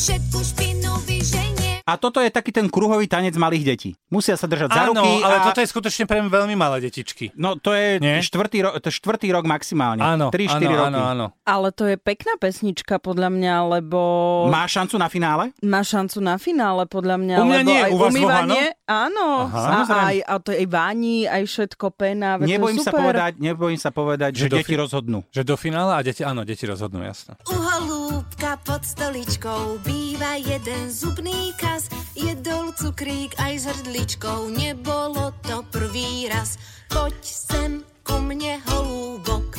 všetku 0.00 0.40
špinu 0.40 0.96
vyžení. 1.04 1.59
A 1.90 1.98
toto 1.98 2.18
je 2.18 2.30
taký 2.30 2.50
ten 2.50 2.66
kruhový 2.66 3.04
tanec 3.04 3.34
malých 3.34 3.64
detí. 3.66 3.90
Musia 4.08 4.34
sa 4.34 4.46
držať 4.46 4.70
za 4.70 4.80
Áno, 4.84 4.94
ruky. 4.96 5.10
ale 5.20 5.36
a... 5.36 5.44
toto 5.44 5.58
je 5.58 5.66
skutočne 5.66 6.04
pre 6.04 6.22
veľmi 6.22 6.54
malé 6.54 6.78
detičky. 6.80 7.34
No 7.34 7.54
to 7.54 7.72
je 7.72 7.98
Nie? 7.98 8.22
štvrtý, 8.22 8.58
ro- 8.60 8.76
to 8.76 8.86
je 8.86 8.94
štvrtý 8.94 9.26
rok 9.28 9.42
maximálne. 9.42 9.98
Áno, 9.98 10.30
3-4 10.30 10.54
áno, 10.56 10.70
roky. 10.70 10.86
áno, 10.86 11.00
áno. 11.04 11.26
Ale 11.42 11.68
to 11.70 11.84
je 11.84 11.96
pekná 11.96 12.34
pesnička 12.36 12.96
podľa 12.96 13.26
mňa, 13.28 13.54
lebo 13.72 13.98
Má 14.46 14.62
šancu 14.64 14.94
na 14.94 15.08
finále? 15.08 15.50
má 15.60 15.80
šancu 15.80 16.18
na 16.20 16.36
finále 16.36 16.86
podľa 16.86 17.16
mňa. 17.16 17.34
U 17.36 17.44
mňa 17.44 17.58
lebo 17.58 17.66
nie, 17.66 17.80
aj 17.80 17.90
u 17.90 17.96
vás 17.96 18.10
umývanie, 18.10 18.62
áno. 18.84 19.26
Aha. 19.44 19.82
a, 19.82 19.98
aj, 20.06 20.18
a 20.22 20.34
to 20.38 20.50
aj 20.52 20.66
váni, 20.66 21.16
aj 21.24 21.42
všetko 21.44 21.86
pena. 21.90 22.36
je 22.36 22.46
Nebojím 22.48 22.78
sa, 22.78 22.92
povedať, 22.92 23.32
nebojím 23.36 23.76
sa 23.76 23.90
povedať, 23.90 24.30
že, 24.36 24.46
Že 24.46 24.50
deti 24.56 24.66
fi- 24.68 24.78
rozhodnú. 24.78 25.18
Že 25.28 25.42
do 25.42 25.56
finále 25.56 25.92
a 25.92 26.00
deti, 26.00 26.22
áno, 26.22 26.42
deti 26.42 26.62
rozhodnú, 26.62 27.00
jasno. 27.00 27.34
U 27.46 27.56
holúbka 27.56 28.60
pod 28.60 28.82
stoličkou 28.82 29.80
býva 29.80 30.36
jeden 30.36 30.86
zubný 30.86 31.50
kas. 31.56 31.79
Jedol 32.12 32.74
cukrík 32.74 33.38
aj 33.38 33.54
s 33.54 33.64
hrdličkou, 33.66 34.50
nebolo 34.50 35.30
to 35.40 35.62
prvý 35.70 36.26
raz. 36.26 36.58
Poď 36.86 37.16
sem 37.22 37.70
ku 38.02 38.18
mne 38.18 38.58
holúbok, 38.66 39.54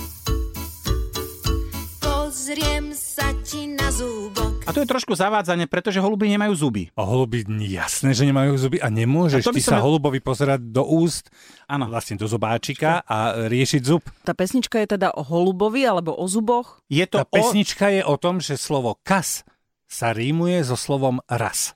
pozriem 1.98 2.92
sa 2.92 3.32
ti 3.42 3.72
na 3.72 3.88
zúbok. 3.88 4.68
A 4.68 4.76
to 4.76 4.84
je 4.84 4.88
trošku 4.88 5.16
zavádzanie, 5.16 5.66
pretože 5.66 5.98
holuby 5.98 6.28
nemajú 6.30 6.54
zuby. 6.54 6.84
A 6.94 7.02
holuby, 7.02 7.42
jasné, 7.66 8.12
že 8.12 8.28
nemajú 8.28 8.52
zuby 8.60 8.78
a 8.78 8.92
nemôžeš 8.92 9.42
A 9.42 9.56
ty 9.56 9.64
sa 9.64 9.80
ja- 9.80 9.84
holubovi 9.84 10.20
pozerať 10.20 10.60
do 10.62 10.84
úst, 10.84 11.32
Áno. 11.66 11.88
vlastne 11.88 12.14
do 12.14 12.28
zobáčika 12.28 13.02
a 13.02 13.48
riešiť 13.48 13.82
zub. 13.82 14.04
Tá 14.22 14.36
pesnička 14.36 14.76
je 14.78 15.00
teda 15.00 15.16
o 15.16 15.24
holubovi 15.24 15.82
alebo 15.82 16.12
o 16.12 16.28
zuboch. 16.28 16.84
Je 16.88 17.08
to 17.08 17.24
Tá 17.24 17.26
pesnička 17.26 17.90
je 17.90 18.04
o 18.04 18.16
tom, 18.16 18.38
že 18.38 18.54
slovo 18.54 19.00
kas 19.02 19.48
sa 19.88 20.12
rímuje 20.12 20.62
so 20.62 20.76
slovom 20.76 21.20
raz. 21.26 21.76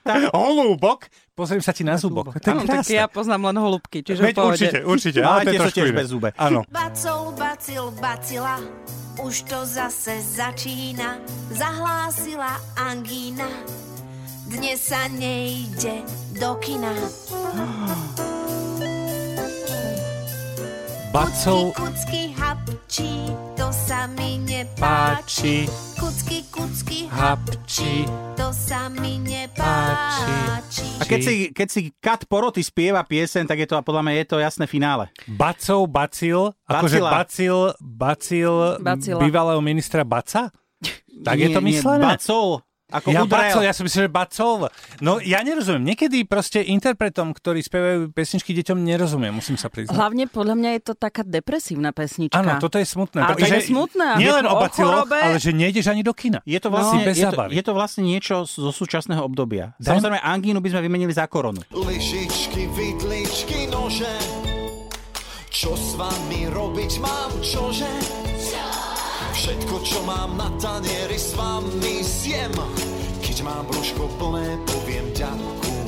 Tak. 0.00 0.32
Holúbok, 0.36 1.08
pozriem 1.36 1.60
sa 1.60 1.72
ti 1.76 1.84
na 1.84 2.00
zubok. 2.00 2.32
To 2.32 2.46
je 2.46 2.52
Áno, 2.52 2.64
tak 2.64 2.88
ja 2.88 3.06
poznám 3.06 3.52
len 3.52 3.58
holubky, 3.60 4.00
čiže 4.00 4.20
Veď 4.24 4.36
určite, 4.40 4.78
určite. 4.84 5.20
Ale 5.20 5.28
Ale 5.28 5.40
to 5.44 5.48
je 5.48 5.52
tie 5.52 5.58
sú 5.58 5.62
trošku 5.64 5.78
tiež 5.78 5.90
bez 5.92 6.06
zube. 6.08 6.28
Áno. 6.40 6.60
Bacol, 6.72 7.32
bacil, 7.36 7.84
bacila, 8.00 8.56
už 9.20 9.34
to 9.44 9.58
zase 9.68 10.20
začína, 10.24 11.20
zahlásila 11.52 12.56
angína. 12.80 13.48
Dnes 14.50 14.82
sa 14.82 15.06
nejde 15.14 16.02
do 16.40 16.58
kina. 16.58 16.90
Bacov 21.10 21.74
Kucky, 21.74 21.90
kucky, 21.90 22.22
hapčí, 22.38 23.10
to 23.70 23.78
sa 23.78 24.10
mi 24.10 24.42
nepáči. 24.42 24.82
páči, 24.82 25.56
Kucky, 25.94 26.42
kucky, 26.50 27.06
hapči. 27.06 28.02
to 28.34 28.50
sa 28.50 28.90
mi 28.90 29.22
nepáči. 29.22 30.98
A 30.98 31.06
keď 31.06 31.20
si, 31.22 31.34
keď 31.54 31.68
si 31.70 31.80
Kat 32.02 32.26
Poroty 32.26 32.66
spieva 32.66 33.06
piesen, 33.06 33.46
tak 33.46 33.62
je 33.62 33.70
to, 33.70 33.78
a 33.78 33.86
podľa 33.86 34.02
mňa 34.02 34.14
je 34.18 34.26
to 34.26 34.36
jasné 34.42 34.66
finále. 34.66 35.06
Bacov, 35.30 35.86
bacil, 35.86 36.50
akože 36.66 36.98
bacil, 36.98 37.56
bacil 37.78 38.54
Bacila. 38.82 39.22
bývalého 39.22 39.62
ministra 39.62 40.02
Baca? 40.02 40.50
Tak 41.22 41.36
je 41.38 41.46
Nie, 41.46 41.54
to 41.54 41.62
nie, 41.62 41.78
myslené? 41.78 42.02
Bacol, 42.10 42.66
ako 42.92 43.08
ja 43.08 43.22
udrel. 43.22 43.30
bacol, 43.48 43.62
ja 43.62 43.70
som 43.70 43.82
myslel, 43.82 44.02
že 44.04 44.10
bacol. 44.10 44.66
No 44.98 45.18
ja 45.18 45.40
nerozumiem. 45.40 45.86
Niekedy 45.88 46.22
proste 46.24 46.60
interpretom, 46.60 47.30
ktorí 47.30 47.60
spievajú 47.60 48.10
pesničky 48.10 48.50
deťom, 48.52 48.76
nerozumiem, 48.76 49.32
musím 49.32 49.54
sa 49.54 49.66
priznať. 49.66 49.92
Hlavne 49.92 50.26
podľa 50.26 50.54
mňa 50.54 50.70
je 50.72 50.82
to 50.82 50.94
taká 50.94 51.22
depresívna 51.22 51.90
pesnička. 51.90 52.34
Áno, 52.34 52.58
toto 52.58 52.76
je 52.76 52.84
smutné. 52.84 53.20
Ale 53.20 53.34
pretože 53.34 53.54
je 53.56 53.70
smutné, 53.70 54.06
Nie 54.16 54.30
len 54.32 54.42
je 54.42 54.44
to 54.44 54.50
o 54.50 54.52
o 54.52 54.60
baciloch, 54.60 54.92
chorobe. 55.06 55.18
ale 55.18 55.36
že 55.36 55.50
nejdeš 55.50 55.86
ani 55.86 56.02
do 56.02 56.12
kina. 56.12 56.42
Je 56.44 56.56
to, 56.56 56.68
vlastne, 56.68 56.88
No. 56.92 57.06
Bez 57.06 57.16
je, 57.16 57.26
to, 57.26 57.42
je 57.48 57.62
to 57.62 57.72
vlastne 57.72 58.02
niečo 58.02 58.42
zo 58.42 58.70
súčasného 58.70 59.20
obdobia. 59.20 59.72
Daj- 59.76 59.96
Samozrejme, 59.96 60.18
angínu 60.18 60.58
by 60.58 60.68
sme 60.68 60.80
vymenili 60.82 61.12
za 61.12 61.24
koronu. 61.24 61.62
Lyžičky, 61.70 62.66
vidličky, 62.68 63.68
nože 63.68 64.10
Čo 65.48 65.74
s 65.74 65.94
vami 65.94 66.46
robiť 66.46 66.92
mám, 66.98 67.32
čože? 67.40 68.29
Všetko, 69.30 69.74
čo 69.80 70.02
mám 70.02 70.34
na 70.34 70.50
tanieri 70.58 71.14
s 71.14 71.32
vami 71.32 72.02
zjem 72.02 72.50
Keď 73.22 73.36
mám 73.46 73.62
brúško 73.64 74.10
plné, 74.18 74.58
poviem 74.66 75.06
ďakujem 75.14 75.86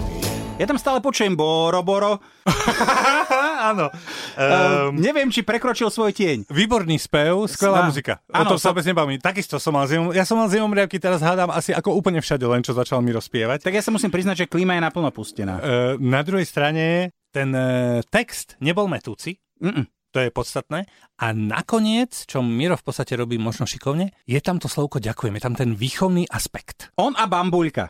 Ja 0.63 0.67
tam 0.71 0.79
stále 0.79 1.03
počujem 1.03 1.35
Boro, 1.35 1.83
Boro. 1.83 2.23
Áno. 3.73 3.91
Um, 4.39 4.95
neviem, 4.95 5.27
či 5.27 5.43
prekročil 5.43 5.91
svoj 5.91 6.15
tieň. 6.15 6.47
Výborný 6.47 6.99
spev, 6.99 7.51
skvelá 7.51 7.83
Á, 7.83 7.87
muzika. 7.89 8.23
O 8.31 8.43
áno, 8.43 8.55
to 8.55 8.57
sa 8.59 8.71
to- 8.71 8.79
vôbec 8.79 8.87
nebavím. 8.87 9.19
Takisto 9.19 9.59
som 9.59 9.75
mal 9.75 9.91
zimom, 9.91 10.15
ja 10.15 10.23
som 10.23 10.39
mal 10.39 10.47
zimom 10.47 10.71
riavky, 10.71 11.03
teraz 11.03 11.19
hádam 11.19 11.51
asi 11.51 11.75
ako 11.75 11.99
úplne 11.99 12.23
všade, 12.23 12.47
len 12.47 12.63
čo 12.63 12.75
začal 12.75 13.03
mi 13.03 13.11
rozpievať. 13.11 13.63
Tak 13.63 13.75
ja 13.75 13.83
sa 13.83 13.91
musím 13.91 14.15
priznať, 14.15 14.47
že 14.47 14.51
klíma 14.51 14.79
je 14.79 14.83
naplno 14.83 15.11
pustená. 15.11 15.55
Uh, 15.59 15.63
na 15.99 16.23
druhej 16.23 16.47
strane 16.47 17.11
ten 17.31 17.51
uh, 17.51 17.99
text 18.07 18.55
nebol 18.59 18.87
metúci, 18.87 19.39
Mm-mm. 19.59 19.83
To 20.12 20.21
je 20.21 20.28
podstatné. 20.28 20.84
A 21.19 21.27
nakoniec, 21.33 22.28
čo 22.28 22.45
Miro 22.45 22.77
v 22.77 22.84
podstate 22.84 23.17
robí 23.17 23.41
možno 23.41 23.65
šikovne, 23.65 24.12
je 24.28 24.39
tam 24.45 24.61
to 24.61 24.69
slovko 24.69 25.00
ďakujem, 25.00 25.41
je 25.41 25.43
tam 25.43 25.56
ten 25.56 25.71
výchovný 25.73 26.28
aspekt. 26.28 26.93
On 27.00 27.17
a 27.17 27.25
bambuľka. 27.25 27.89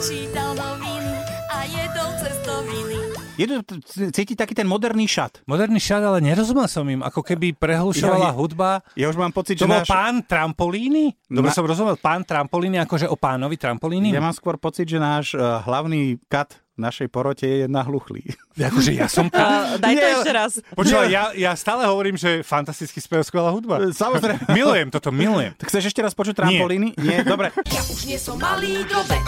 Čítal 0.00 0.56
noviny 0.56 1.12
a 1.52 1.68
jedol 1.68 2.10
cestoviny. 2.24 2.99
Je 3.40 3.48
tu 3.48 3.80
c- 3.80 4.12
cítiť 4.12 4.36
taký 4.36 4.52
ten 4.52 4.64
moderný 4.64 5.08
šat. 5.08 5.40
Moderný 5.44 5.78
šat, 5.78 6.04
ale 6.04 6.20
nerozumel 6.20 6.66
som 6.66 6.84
im, 6.84 7.00
ako 7.00 7.24
keby 7.24 7.56
prehlušovala 7.56 8.28
Ja- 8.28 8.36
hudba. 8.36 8.70
Ja 8.92 9.08
už 9.08 9.16
mám 9.16 9.32
pocit, 9.32 9.56
To 9.56 9.64
že 9.64 9.66
bol 9.66 9.80
náš... 9.80 9.88
pán 9.88 10.20
trampolíny? 10.20 11.16
Dobre 11.24 11.48
Na- 11.48 11.56
som 11.56 11.64
rozumel, 11.64 11.96
pán 11.96 12.20
trampolíny, 12.20 12.76
akože 12.78 13.06
o 13.06 13.16
pánovi 13.16 13.56
trampolíny? 13.56 14.10
Ja 14.10 14.20
mám 14.20 14.32
skôr 14.32 14.56
pocit, 14.56 14.84
že 14.84 14.96
náš 14.96 15.32
uh, 15.32 15.40
hlavný 15.62 16.20
kat 16.26 16.60
našej 16.80 17.12
porote 17.12 17.44
je 17.44 17.66
nahluchlý. 17.68 18.24
Akože 18.72 18.96
ja 18.96 19.06
som 19.06 19.28
tam. 19.28 19.44
A 19.44 19.76
daj 19.76 19.94
to 19.94 20.00
Nie. 20.00 20.14
ešte 20.16 20.32
raz. 20.32 20.52
Počúvaj, 20.72 21.06
ja, 21.12 21.24
ja 21.36 21.52
stále 21.52 21.84
hovorím, 21.84 22.16
že 22.16 22.40
fantastický 22.40 22.98
spev, 22.98 23.20
skvelá 23.22 23.52
hudba. 23.52 23.92
Samozrejme. 23.92 24.48
Milujem 24.58 24.88
toto, 24.88 25.12
milujem. 25.12 25.52
Tak 25.60 25.68
chceš 25.68 25.92
ešte 25.92 26.00
raz 26.00 26.16
počuť 26.16 26.40
trampolíny? 26.40 26.96
Nie. 26.96 27.20
Dobre. 27.22 27.52
Ja 27.70 27.82
už 27.86 28.08
nie 28.08 28.18
som 28.18 28.40
malý 28.40 28.82
drobec. 28.88 29.20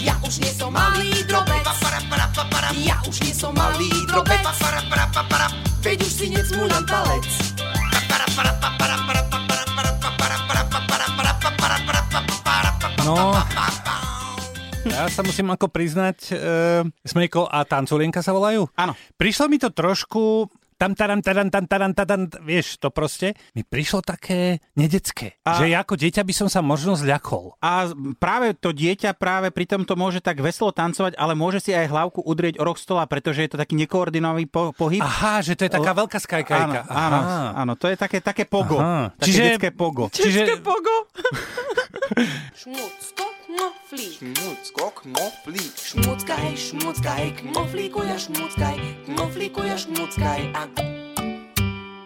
Ja 0.00 0.14
už 0.22 0.34
nie 0.40 0.52
som 0.54 0.70
malý 0.72 1.10
drobec. 1.26 1.64
Ja 2.78 2.96
už 3.04 3.16
nie 3.26 3.34
som 3.34 3.52
malý 3.52 3.90
drobec. 4.06 4.40
Veď 5.82 5.98
už 6.04 6.12
si 6.12 6.26
necmúľam 6.30 6.84
palec. 6.86 7.26
No, 13.08 13.32
ja 14.98 15.06
sa 15.06 15.22
musím 15.22 15.48
ako 15.48 15.66
priznať, 15.68 16.18
uh, 16.30 16.82
Smejko 17.02 17.46
a 17.46 17.62
Tancolienka 17.62 18.18
sa 18.18 18.30
volajú. 18.30 18.66
Áno. 18.74 18.98
Prišlo 19.14 19.46
mi 19.46 19.56
to 19.56 19.70
trošku 19.70 20.50
tam, 20.74 20.94
taran, 20.94 21.18
taran, 21.18 21.50
tam, 21.50 21.66
taran, 21.66 21.90
taran, 21.90 22.30
vieš, 22.38 22.78
to 22.78 22.86
proste 22.88 23.34
mi 23.50 23.66
prišlo 23.66 23.98
také 23.98 24.62
nedecké. 24.74 25.34
A- 25.42 25.58
Že 25.58 25.74
ja 25.74 25.82
ako 25.82 25.98
dieťa 25.98 26.22
by 26.22 26.30
som 26.30 26.46
sa 26.46 26.62
možno 26.62 26.94
zľakol. 26.94 27.58
A 27.58 27.90
práve 28.14 28.54
to 28.54 28.70
dieťa 28.70 29.10
práve 29.12 29.50
pri 29.50 29.66
tomto 29.66 29.98
môže 29.98 30.18
tak 30.18 30.38
veselo 30.38 30.70
tancovať, 30.70 31.14
ale 31.14 31.34
môže 31.34 31.58
si 31.58 31.74
aj 31.74 31.90
hlavku 31.90 32.22
udrieť 32.22 32.58
o 32.58 32.66
roh 32.66 32.78
stola, 32.78 33.10
pretože 33.10 33.42
je 33.42 33.50
to 33.50 33.58
taký 33.58 33.74
nekoordinovaný 33.74 34.46
po- 34.46 34.70
pohyb. 34.70 35.02
Aha, 35.02 35.42
že 35.42 35.58
to 35.58 35.66
je 35.66 35.72
taká 35.72 35.90
veľká 35.92 36.14
áno, 36.14 36.26
skajkajka. 36.30 36.80
áno, 36.86 37.18
áno, 37.56 37.72
to 37.74 37.90
je 37.90 37.96
také, 37.98 38.22
také 38.22 38.46
pogo. 38.46 38.78
Aha. 38.78 39.10
Také 39.14 39.26
Čiže- 39.26 39.42
detské 39.50 39.70
pogo. 39.74 40.06
Čiže 40.10 40.62
pogo. 40.62 40.94
Šmucko, 42.54 43.26
knoflík. 43.48 44.20
Šmucko, 44.20 44.84
knoflík 45.00 45.72
Šmuckaj, 45.80 46.52
šmuckaj, 46.56 47.24
knoflíku 47.40 48.04
ja 48.04 48.18
šmuckaj, 48.20 48.76
knoflíku 49.08 49.60
ja 49.64 49.76
šmuckaj 49.80 50.40
a 50.52 50.62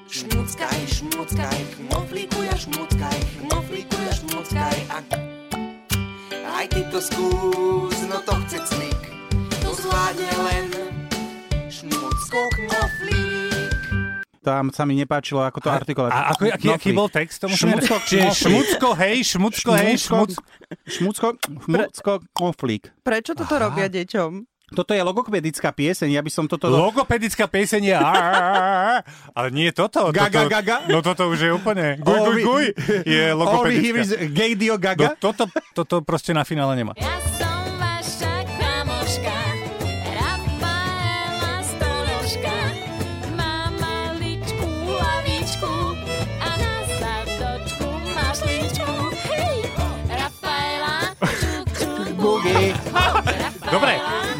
Šmuckaj, 0.07 0.81
šmuckaj, 0.87 1.59
knoflíku 1.75 2.39
ja 2.47 2.57
šmuckaj, 2.57 3.19
knoflíku 3.43 3.97
ja 4.07 4.13
šmuckaj 4.15 4.79
a 4.95 4.99
Aj 6.53 6.67
ty 6.71 6.87
to 6.95 7.01
skús, 7.03 7.99
no 8.07 8.23
to 8.23 8.35
chce 8.47 8.59
cvik 8.71 9.03
to 9.67 9.71
zvládne 9.75 10.31
len 10.47 10.67
šmucko, 11.67 12.41
knoflík. 12.55 12.92
Tam 14.43 14.75
sa 14.75 14.83
mi 14.83 14.99
nepáčilo, 14.99 15.39
ako 15.39 15.59
to 15.59 15.71
artikulovať. 15.71 16.11
A 16.11 16.35
ako, 16.35 16.43
aký, 16.51 16.67
aký 16.69 16.91
bol 16.91 17.07
text? 17.07 17.39
Tomu 17.39 17.55
Šmucko, 17.55 17.95
Čiže 18.03 18.27
knoflík. 18.27 18.43
šmucko, 18.43 18.89
hej, 18.99 19.17
šmucko, 19.23 19.71
hej, 19.79 19.95
šmucko. 19.97 20.41
Šmucko, 20.83 21.27
šmucko, 21.63 22.13
konflikt. 22.33 22.91
Prečo 23.01 23.33
toto 23.33 23.55
robia 23.55 23.87
deťom? 23.87 24.51
Toto 24.73 24.97
je 24.97 25.05
logopedická 25.05 25.69
pieseň, 25.69 26.17
ja 26.17 26.25
by 26.25 26.31
som 26.33 26.49
toto... 26.49 26.67
Logopedická 26.67 27.45
pieseň 27.45 27.83
je 27.85 27.97
ale 29.37 29.49
nie 29.53 29.69
je 29.69 29.75
toto. 29.77 30.09
Gaga, 30.11 30.43
toto, 30.43 30.51
gaga. 30.51 30.77
No 30.89 31.05
toto 31.05 31.29
už 31.29 31.39
je 31.39 31.51
úplne 31.53 32.01
guj, 32.01 32.19
guj, 32.19 32.41
guj. 32.41 32.67
Je 33.05 33.25
logopedická. 33.31 34.27
gay 34.33 34.57
dio 34.57 34.75
No, 34.75 34.81
gaga. 34.81 35.13
toto, 35.15 35.45
toto 35.77 36.01
proste 36.01 36.33
na 36.33 36.41
finále 36.43 36.73
nemá. 36.75 36.97
Ja 36.97 37.13
som 37.37 37.52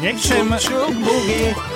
Nechcem, 0.03 0.43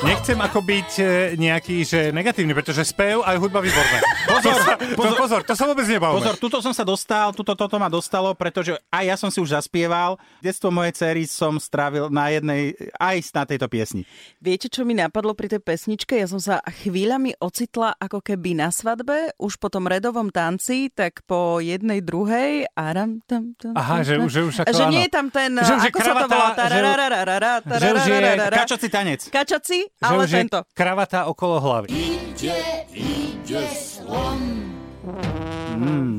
nechcem 0.03 0.35
ako 0.35 0.59
byť 0.59 0.89
e, 0.99 1.03
nejaký, 1.39 1.87
že 1.87 2.11
negatívny, 2.11 2.51
pretože 2.51 2.83
spev 2.83 3.23
aj 3.23 3.39
hudba 3.39 3.63
výborné. 3.63 4.03
Pozor, 4.27 4.51
to, 4.51 4.59
sa, 4.59 4.73
pozor. 4.75 5.07
to, 5.07 5.15
pozor, 5.15 5.41
to 5.47 5.53
sa 5.55 5.65
vôbec 5.71 5.87
nebavme. 5.87 6.19
Pozor, 6.19 6.35
tuto 6.35 6.59
som 6.59 6.75
sa 6.75 6.83
dostal, 6.83 7.31
tuto 7.31 7.55
toto 7.55 7.79
ma 7.79 7.87
dostalo, 7.87 8.35
pretože 8.35 8.75
aj 8.91 9.03
ja 9.07 9.15
som 9.15 9.31
si 9.31 9.39
už 9.39 9.55
zaspieval. 9.55 10.19
Detstvo 10.43 10.67
mojej 10.67 10.91
cery 10.91 11.23
som 11.23 11.55
strávil 11.55 12.11
na 12.11 12.27
jednej, 12.27 12.75
aj 12.99 13.23
na 13.31 13.47
tejto 13.47 13.71
piesni. 13.71 14.03
Viete, 14.43 14.67
čo 14.67 14.83
mi 14.83 14.91
napadlo 14.91 15.31
pri 15.31 15.55
tej 15.55 15.63
pesničke? 15.63 16.19
Ja 16.19 16.27
som 16.27 16.43
sa 16.43 16.59
chvíľami 16.67 17.39
ocitla 17.39 17.95
ako 17.95 18.19
keby 18.19 18.59
na 18.59 18.67
svadbe, 18.67 19.31
už 19.39 19.55
po 19.63 19.71
tom 19.71 19.87
redovom 19.87 20.27
tanci, 20.27 20.91
tak 20.91 21.23
po 21.23 21.63
jednej 21.63 22.03
druhej 22.03 22.67
a 22.75 22.91
ram, 22.91 23.23
tam, 23.23 23.55
tam, 23.55 23.71
Aha, 23.79 24.03
že, 24.03 24.19
tam, 24.19 24.27
už- 24.27 24.33
že 24.35 24.41
už 24.43 24.55
ako 24.67 24.75
Že 24.75 24.83
nie 24.91 25.03
je 25.07 25.11
tam 25.15 25.27
ten, 25.31 25.51
Že 25.55 25.73
ako 25.87 25.97
sa 26.03 26.11
to 26.11 26.27
kravata, 26.27 26.27
volá? 26.27 26.49
že- 26.51 26.59
Tararararara, 26.67 27.53
že 27.63 27.87
už 27.95 28.03
je 28.03 28.16
Kačací 28.49 28.87
tanec. 28.89 29.21
Kačaci, 29.29 29.79
že 29.87 30.03
ale 30.05 30.23
už 30.23 30.31
je 30.31 30.37
tento. 30.45 30.59
kravata 30.73 31.25
okolo 31.25 31.59
hlavy. 31.59 31.87
Ide, 31.89 32.87
ide 32.93 33.63
slon, 33.73 34.41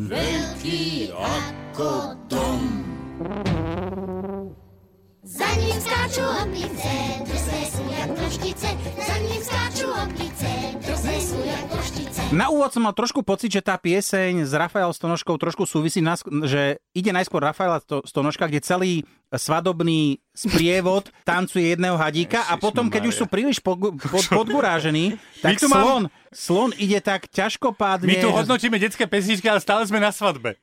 veľký 0.09 1.13
ako 1.15 1.91
dom. 2.31 2.63
Za 5.29 5.51
ním 5.61 5.77
skáču 5.77 6.25
opice, 6.25 6.93
drsné 7.29 7.61
sú 7.69 7.85
jak 7.93 8.11
troštice, 8.17 8.69
Na 12.29 12.53
úvod 12.53 12.69
som 12.69 12.85
mal 12.85 12.93
trošku 12.93 13.25
pocit, 13.25 13.49
že 13.49 13.65
tá 13.65 13.81
pieseň 13.81 14.45
s 14.45 14.53
Rafael 14.53 14.93
Stonožkou 14.93 15.41
trošku 15.41 15.65
súvisí, 15.65 16.05
že 16.45 16.77
ide 16.93 17.09
najskôr 17.09 17.41
Rafaela 17.41 17.81
Sto- 17.81 18.05
Stonožka, 18.05 18.45
kde 18.45 18.61
celý 18.61 18.93
svadobný 19.33 20.21
sprievod 20.37 21.09
tancuje 21.25 21.73
jedného 21.73 21.97
hadíka 21.97 22.45
a 22.45 22.61
potom, 22.61 22.93
keď 22.93 23.09
už 23.09 23.15
sú 23.17 23.25
príliš 23.25 23.65
podgu- 23.65 23.97
pod, 23.97 24.29
podgurážení, 24.45 25.17
tak 25.41 25.57
tu 25.57 25.73
mám- 25.73 25.81
slon, 25.81 26.03
slon 26.29 26.71
ide 26.77 27.01
tak 27.01 27.33
ťažkopádne. 27.33 28.05
My 28.05 28.21
tu 28.21 28.29
hodnotíme 28.29 28.77
detské 28.77 29.09
pesničky, 29.09 29.49
ale 29.49 29.65
stále 29.65 29.89
sme 29.89 29.97
na 29.97 30.13
svadbe. 30.13 30.61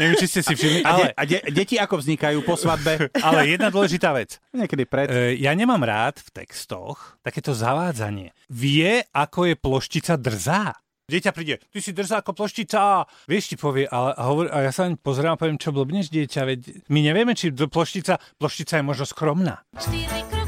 Neviem, 0.00 0.16
či 0.16 0.26
ste 0.26 0.40
si 0.40 0.56
všimli, 0.56 0.80
A, 0.80 0.88
de- 0.88 0.88
ale, 0.88 1.04
a 1.12 1.22
de- 1.28 1.44
deti 1.52 1.76
ako 1.76 2.00
vznikajú 2.00 2.40
po 2.40 2.56
svadbe? 2.56 3.12
ale 3.20 3.52
jedna 3.52 3.68
dôležitá 3.68 4.16
vec. 4.16 4.40
Niekedy 4.56 4.88
pred. 4.88 5.12
E, 5.12 5.36
ja 5.36 5.52
nemám 5.52 5.84
rád 5.84 6.24
v 6.24 6.40
textoch 6.40 7.20
takéto 7.20 7.52
zavádzanie. 7.52 8.32
Vie, 8.48 9.04
ako 9.12 9.52
je 9.52 9.54
ploštica 9.54 10.16
drzá. 10.16 10.72
Dieťa 11.12 11.36
príde, 11.36 11.60
ty 11.68 11.84
si 11.84 11.92
drzá 11.92 12.24
ako 12.24 12.32
ploštica. 12.32 13.04
Vieš, 13.28 13.52
ti 13.52 13.56
povie, 13.60 13.84
ale, 13.84 14.16
a, 14.16 14.22
hovor, 14.32 14.48
a 14.48 14.64
ja 14.64 14.72
sa 14.72 14.88
pozerám 14.96 15.36
a 15.36 15.40
poviem, 15.40 15.60
čo 15.60 15.68
blbneš, 15.68 16.08
dieťa, 16.08 16.40
veď 16.48 16.60
my 16.88 17.00
nevieme, 17.04 17.36
či 17.36 17.52
ploštica, 17.52 18.16
ploštica 18.40 18.80
je 18.80 18.84
možno 18.88 19.04
skromná. 19.04 19.60
Štyri 19.76 20.41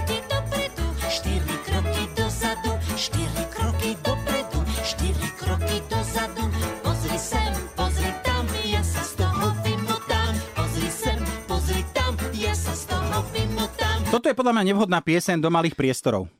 Toto 14.14 14.30
je 14.30 14.34
podľa 14.34 14.54
mňa 14.54 14.64
nevhodná 14.70 14.98
pieseň 14.98 15.36
do 15.36 15.50
malých 15.50 15.74
priestorov. 15.74 16.30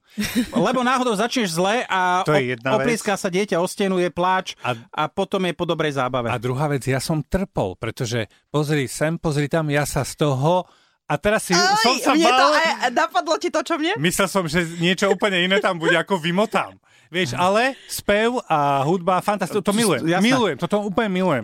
Lebo 0.55 0.87
náhodou 0.87 1.11
začneš 1.13 1.59
zle 1.59 1.83
a 1.85 2.23
To 2.23 2.31
je 2.33 2.55
jedna 2.55 2.79
vec. 2.79 2.87
oplieská 2.87 3.19
sa 3.19 3.27
dieťa 3.27 3.59
o 3.59 3.67
stenu, 3.67 3.99
je 3.99 4.07
pláč 4.09 4.55
a, 4.63 4.79
A- 4.79 4.79
a 4.95 5.03
potom 5.11 5.43
je 5.43 5.51
po 5.51 5.67
dobrej 5.67 5.99
zábave. 5.99 6.31
A 6.31 6.39
druhá 6.39 6.71
vec, 6.71 6.87
ja 6.87 7.03
som 7.03 7.19
trpol, 7.19 7.75
pretože 7.75 8.31
pozri 8.49 8.87
sem, 8.87 9.19
pozri 9.19 9.51
tam, 9.51 9.67
ja 9.67 9.83
sa 9.83 10.07
z 10.07 10.15
toho... 10.15 10.63
A 11.05 11.19
teraz 11.19 11.45
si 11.45 11.53
som 11.53 12.01
sa 12.01 12.17
mne 12.17 12.25
to 12.25 12.47
bál... 12.49 12.53
aj, 12.55 12.67
napadlo 12.89 13.35
ti 13.37 13.53
to, 13.53 13.61
čo 13.61 13.77
mne? 13.77 13.93
Myslel 14.01 14.25
som, 14.25 14.47
že 14.47 14.65
niečo 14.79 15.11
úplne 15.11 15.37
iné 15.37 15.61
tam 15.61 15.77
bude, 15.77 15.93
ako 15.93 16.17
vymotám. 16.17 16.79
Vieš, 17.13 17.37
ale 17.37 17.77
spev 17.85 18.41
a 18.49 18.81
hudba, 18.83 19.21
fantastické, 19.21 19.61
to 19.61 19.77
milujem. 19.77 20.01
Jasné. 20.01 20.25
Milujem, 20.25 20.57
toto 20.57 20.81
úplne 20.81 21.11
milujem. 21.13 21.43